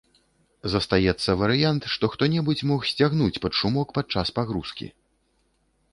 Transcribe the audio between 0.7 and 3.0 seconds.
Застаецца варыянт, што хто-небудзь мог